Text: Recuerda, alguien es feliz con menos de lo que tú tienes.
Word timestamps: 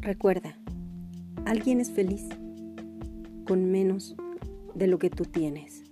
Recuerda, 0.00 0.56
alguien 1.44 1.80
es 1.80 1.90
feliz 1.90 2.28
con 3.46 3.70
menos 3.70 4.14
de 4.74 4.86
lo 4.86 4.98
que 4.98 5.10
tú 5.10 5.24
tienes. 5.24 5.87